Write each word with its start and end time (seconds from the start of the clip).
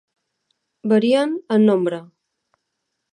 Varien 0.93 1.37
en 1.57 1.67
nombre. 1.69 2.01